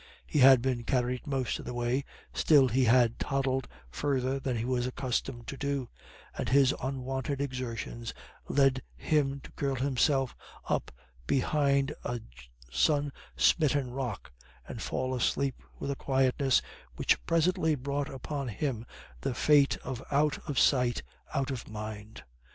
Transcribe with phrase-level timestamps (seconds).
[0.25, 4.65] He had been carried most of the way, still he had toddled further than he
[4.65, 5.89] was accustomed to do,
[6.35, 8.11] and his unwonted exertions
[8.49, 10.35] led him to curl himself
[10.67, 10.91] up
[11.27, 12.19] behind a
[12.71, 14.31] sun smitten rock
[14.67, 16.63] and fall asleep with a quietness
[16.95, 18.87] which presently brought upon him
[19.21, 21.03] the fate of out of sight
[21.35, 22.23] out of mind.